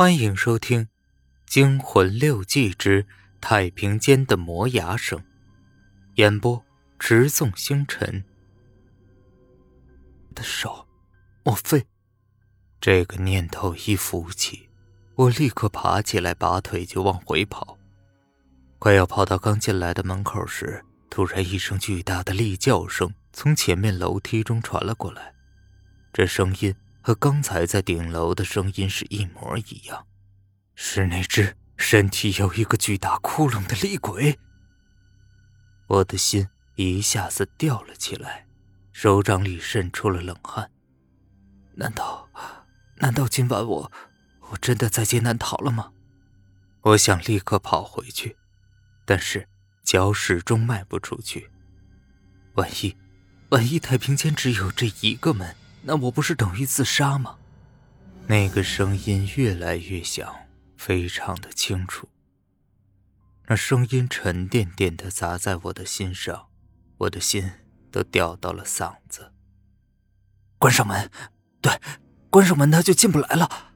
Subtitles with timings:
[0.00, 0.84] 欢迎收听
[1.44, 3.06] 《惊魂六记之
[3.38, 5.18] 太平间的磨牙声》，
[6.14, 6.64] 演播：
[6.98, 8.24] 直纵星辰。
[10.34, 10.86] 的手，
[11.44, 11.84] 莫非？
[12.80, 14.70] 这个念头一浮起，
[15.16, 17.76] 我立刻爬起来，拔腿就往回跑。
[18.78, 25.34] 快要跑到刚进来的门口时，突然一声巨大的厉叫声从前面楼梯中传了过来，
[26.10, 26.74] 这声音。
[27.00, 30.06] 和刚才在顶楼的声音是一模一样，
[30.74, 34.38] 是那只身体有一个巨大窟窿的厉鬼。
[35.86, 38.46] 我的心一下子吊了起来，
[38.92, 40.70] 手掌里渗出了冷汗。
[41.74, 42.28] 难道，
[42.96, 43.92] 难道今晚我，
[44.50, 45.92] 我真的在劫难逃了吗？
[46.82, 48.36] 我想立刻跑回去，
[49.04, 49.48] 但是
[49.82, 51.50] 脚始终迈不出去。
[52.54, 52.96] 万一，
[53.50, 55.56] 万一太平间只有这一个门？
[55.82, 57.36] 那我不是等于自杀吗？
[58.26, 60.32] 那个声音越来越响，
[60.76, 62.08] 非常的清楚。
[63.46, 66.46] 那声音沉甸甸的砸在我的心上，
[66.98, 67.50] 我的心
[67.90, 69.32] 都掉到了嗓子。
[70.58, 71.10] 关上门，
[71.60, 71.80] 对，
[72.28, 73.72] 关上门，他就进不来了。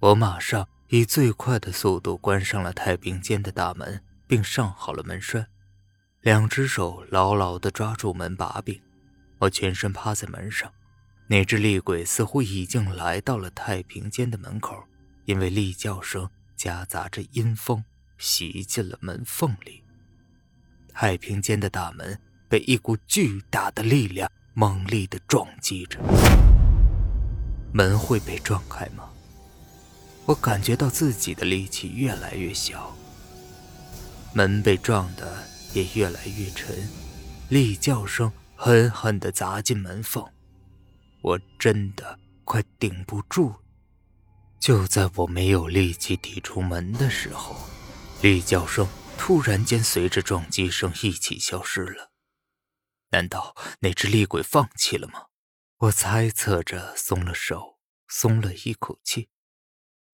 [0.00, 5.46] 我马上以最快的速度关上了太平间的大门，并上好了门栓，
[6.20, 8.82] 两只手牢牢的抓住门把柄。
[9.42, 10.72] 我全身趴在门上，
[11.26, 14.84] 那只厉鬼似乎已经来到了太平间的门口，
[15.24, 17.82] 因为厉叫声夹杂着阴风
[18.18, 19.82] 袭进了门缝里。
[20.94, 22.16] 太平间的大门
[22.48, 25.98] 被一股巨大的力量猛烈的撞击着，
[27.74, 29.10] 门会被撞开吗？
[30.24, 32.96] 我感觉到自己的力气越来越小，
[34.32, 36.88] 门被撞的也越来越沉，
[37.48, 38.32] 厉叫声。
[38.64, 40.24] 狠狠地砸进门缝，
[41.20, 43.52] 我真的快顶不住。
[44.60, 47.56] 就在我没有力气抵出门的时候，
[48.22, 48.86] 厉叫声
[49.18, 52.12] 突然间随着撞击声一起消失了。
[53.10, 55.24] 难道那只厉鬼放弃了吗？
[55.78, 59.28] 我猜测着，松了手，松了一口气。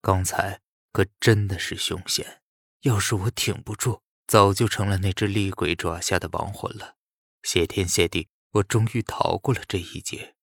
[0.00, 2.40] 刚才可真的是凶险，
[2.80, 6.96] 要是我挺不住，早就成了那只厉鬼爪下的亡魂了。
[7.42, 8.28] 谢天谢地。
[8.52, 10.34] 我终于逃过了这一劫。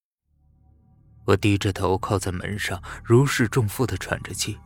[1.25, 4.57] 我低着头靠在门上，如释重负的喘着气。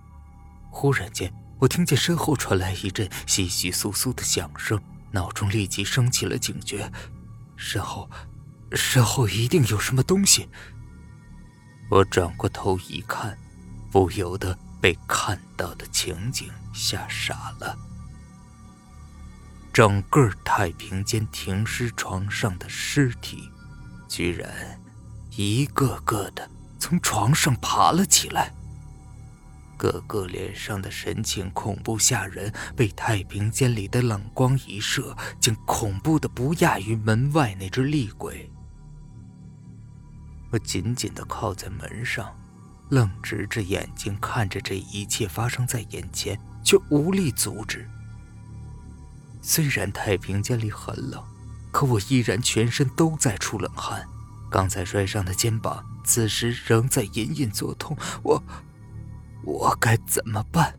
[0.70, 6.92] 忽然间，我听见身后传来一阵窸窸窣窣的响声，脑中立即升起了警觉：
[7.56, 8.10] 身后，
[8.74, 10.50] 身后一定有什么东西。
[11.90, 13.38] 我转过头一看，
[13.90, 17.78] 不由得被看到的情景吓傻了。
[19.80, 23.50] 整个太平间停尸床上的尸体，
[24.10, 24.78] 居然
[25.38, 28.54] 一个个的从床上爬了起来，
[29.78, 38.52] 个个脸上的神情恐怖吓人，被太平间里的冷光一射，竟恐怖的不亚于门外那只厉鬼。
[40.50, 42.38] 我紧紧的靠在门上，
[42.90, 47.90] 愣直着眼睛看着这一切发生在眼前，却无力阻止。
[49.42, 51.24] 虽然太平间里很冷，
[51.72, 54.08] 可我依然全身都在出冷汗。
[54.50, 57.96] 刚才摔伤的肩膀，此时仍在隐隐作痛。
[58.24, 58.44] 我，
[59.44, 60.76] 我该怎么办？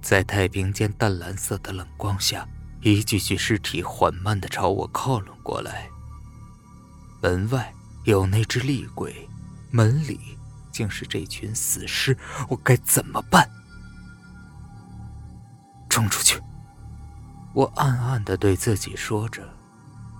[0.00, 2.48] 在太平间淡蓝色的冷光下，
[2.80, 5.88] 一具具尸体缓慢地朝我靠拢过来。
[7.20, 9.28] 门外有那只厉鬼，
[9.70, 10.38] 门里
[10.70, 12.16] 竟是这群死尸。
[12.48, 13.50] 我该怎么办？
[15.96, 16.38] 冲出去！
[17.54, 19.42] 我暗暗的对自己说着，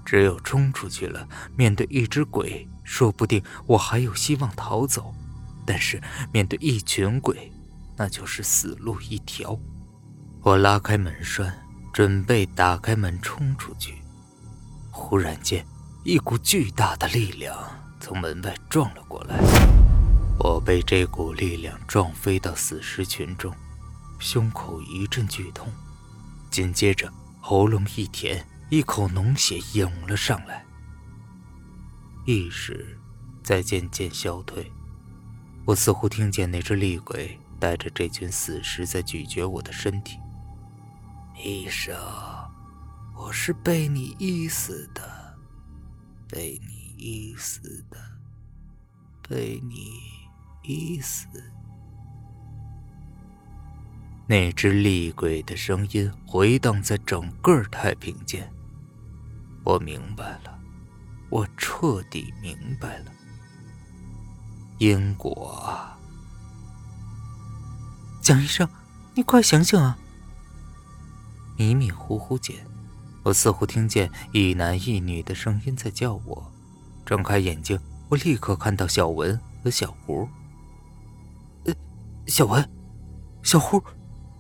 [0.07, 5.13] 只有冲出去了，面对一只鬼，说不定我还有希望逃走；
[5.67, 7.53] 但是面对一群鬼，
[7.95, 9.55] 那就是死路一条。
[10.41, 11.55] 我拉开门栓，
[11.93, 13.97] 准备打开门冲出去。
[14.91, 15.63] 忽然间，
[16.05, 17.55] 一股巨大的力量
[18.01, 19.37] 从门外撞了过来，
[20.39, 23.55] 我被这股力量撞飞到死尸群中。
[24.19, 25.73] 胸口一阵剧痛，
[26.51, 30.65] 紧接着喉咙一甜，一口浓血涌了上来。
[32.25, 32.99] 意识
[33.43, 34.73] 在渐渐消退，
[35.65, 40.19] 我似乎听见那只厉鬼带着这群死尸在咀嚼我的身体。
[41.45, 41.95] 医生，
[43.15, 45.39] 我是被你医死的，
[46.29, 47.99] 被你医死的，
[49.29, 50.01] 被你
[50.63, 51.27] 医死。
[54.29, 58.53] 那只厉鬼的声音回荡在整个太平间。
[59.63, 60.59] 我明白了，
[61.31, 63.13] 我彻底明白了。
[64.79, 65.65] 因果，
[68.21, 68.69] 蒋医生，
[69.15, 69.97] 你快醒醒啊！
[71.57, 72.57] 迷迷糊糊间，
[73.23, 76.53] 我似乎听见一男一女的声音在叫我。
[77.05, 77.79] 睁开眼睛，
[78.09, 80.29] 我立刻看到小文和小胡。
[81.65, 81.75] 呃，
[82.27, 82.69] 小文，
[83.43, 83.83] 小胡，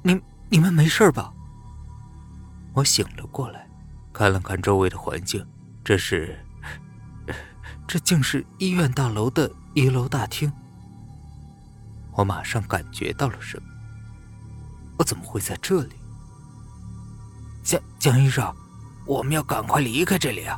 [0.06, 1.32] 你你们没事吧？
[2.75, 3.69] 我醒了过来，
[4.12, 5.44] 看了看周围的环境，
[5.82, 6.38] 这是，
[7.88, 10.53] 这竟是医院大楼的一楼大厅。
[12.12, 13.67] 我马上感觉到了什么，
[14.97, 15.97] 我怎么会在这里？
[17.64, 18.55] 蒋蒋医生，
[19.06, 20.56] 我们要赶快离开这里啊！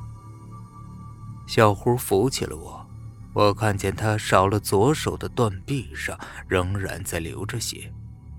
[1.47, 2.87] 小胡扶起了我，
[3.33, 7.91] 我看见他少了左手的断臂上仍然在流着血。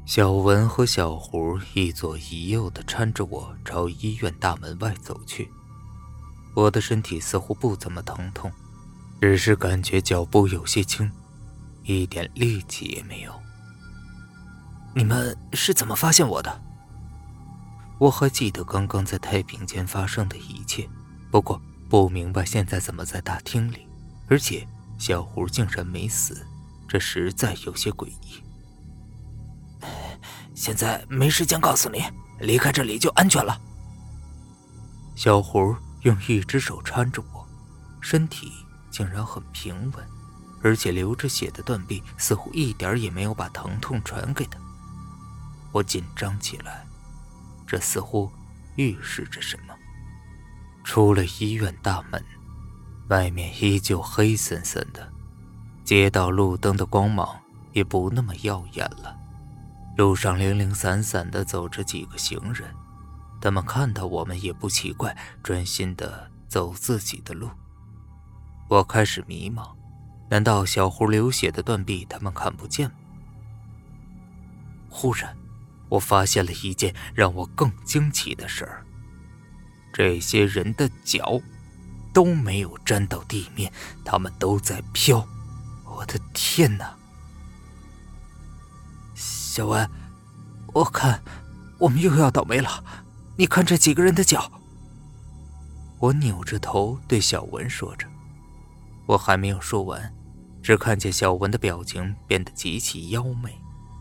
[0.09, 5.47] 小文和小胡一左一右的搀着我朝医院大门外走去。
[6.55, 8.51] 我的身体似乎不怎么疼痛，
[9.21, 11.11] 只是感觉脚步有些轻，
[11.83, 13.31] 一点力气也没有。
[14.95, 16.59] 你们是怎么发现我的？
[17.99, 20.89] 我还记得刚刚在太平间发生的一切，
[21.29, 23.85] 不过不明白现在怎么在大厅里，
[24.27, 24.67] 而且
[24.97, 26.47] 小胡竟然没死，
[26.87, 28.41] 这实在有些诡异。
[30.59, 32.03] 现在没时间告诉你，
[32.41, 33.57] 离开这里就安全了。
[35.15, 37.47] 小胡用一只手搀着我，
[38.01, 38.51] 身体
[38.91, 40.05] 竟然很平稳，
[40.61, 44.59] 而且流着血的断臂似乎一点也没有把疼痛传给他。
[45.71, 46.85] 我紧张起来，
[47.65, 48.29] 这似乎
[48.75, 49.73] 预示着什么。
[50.83, 52.21] 出了医院大门，
[53.07, 55.09] 外面依旧黑森森的，
[55.85, 57.39] 街道路灯的光芒
[57.71, 59.15] 也不那么耀眼了。
[59.97, 62.73] 路上零零散散的走着几个行人，
[63.41, 67.49] 他们看到我们也不奇怪，专心的走自己的路。
[68.69, 69.75] 我开始迷茫，
[70.29, 72.95] 难道小胡流血的断臂他们看不见吗？
[74.89, 75.35] 忽然，
[75.89, 78.85] 我发现了一件让我更惊奇的事儿：
[79.91, 81.41] 这些人的脚
[82.13, 83.71] 都没有沾到地面，
[84.05, 85.27] 他们都在飘。
[85.85, 86.95] 我的天哪！
[89.59, 89.89] 小文，
[90.67, 91.21] 我看
[91.79, 92.81] 我们又要倒霉了。
[93.35, 94.49] 你看这几个人的脚。
[95.99, 98.07] 我扭着头对小文说着，
[99.05, 100.13] 我还没有说完，
[100.63, 103.53] 只看见小文的表情变得极其妖媚。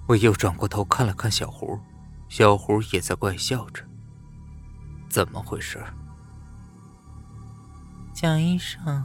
[0.07, 1.81] 我又转过头看了看小胡，
[2.29, 3.83] 小胡也在怪笑着。
[5.11, 5.83] 怎么回事？
[8.15, 9.05] 蒋医生，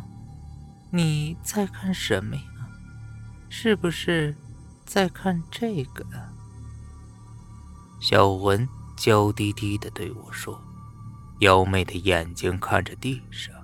[0.92, 2.44] 你在看什么呀？
[3.50, 4.36] 是不是
[4.86, 6.06] 在看这个？
[8.04, 8.68] 小文
[8.98, 10.62] 娇滴滴的对我说
[11.40, 13.56] ：“妖媚的眼睛看着地上。”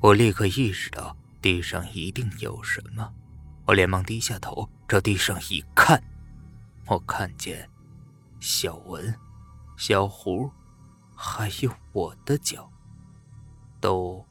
[0.00, 3.10] 我立刻意识到地上一定有什么，
[3.64, 5.98] 我连忙低下头朝地上一看，
[6.86, 7.66] 我看见
[8.38, 9.14] 小文、
[9.78, 10.50] 小胡，
[11.16, 12.70] 还有我的脚，
[13.80, 14.22] 都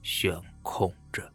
[0.00, 1.30] 悬空着。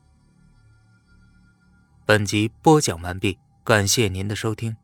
[2.07, 4.75] 本集播讲完毕，感谢您的收听。